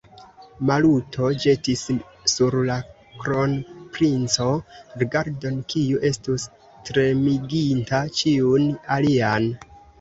Maluto 0.67 1.27
ĵetis 1.43 1.83
sur 2.33 2.57
la 2.69 2.77
kronprincon 3.19 4.65
rigardon, 5.03 5.61
kiu 5.75 6.03
estus 6.13 6.49
tremiginta 6.91 8.05
ĉiun 8.23 8.71
alian. 9.01 9.51